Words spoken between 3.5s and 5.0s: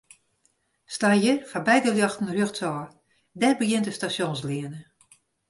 begjint de Stasjonsleane.